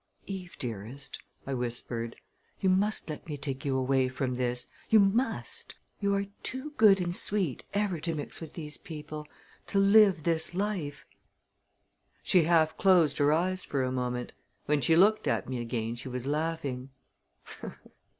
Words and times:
"Eve, 0.25 0.55
dearest," 0.57 1.19
I 1.45 1.53
whispered, 1.53 2.15
"you 2.59 2.69
must 2.71 3.07
let 3.07 3.27
me 3.27 3.37
take 3.37 3.63
you 3.63 3.77
away 3.77 4.07
from 4.09 4.33
this. 4.33 4.65
You 4.89 4.99
must! 4.99 5.75
You 5.99 6.15
are 6.15 6.25
too 6.41 6.71
good 6.75 6.99
and 6.99 7.15
sweet 7.15 7.63
ever 7.75 7.99
to 7.99 8.15
mix 8.15 8.41
with 8.41 8.53
these 8.53 8.77
people 8.77 9.27
to 9.67 9.77
live 9.77 10.23
this 10.23 10.55
life." 10.55 11.05
She 12.23 12.45
half 12.45 12.75
closed 12.77 13.19
her 13.19 13.31
eyes 13.31 13.63
for 13.63 13.83
a 13.83 13.91
moment. 13.91 14.31
When 14.65 14.81
she 14.81 14.95
looked 14.95 15.27
at 15.27 15.47
me 15.47 15.61
again 15.61 15.93
she 15.93 16.09
was 16.09 16.25
laughing. 16.25 16.89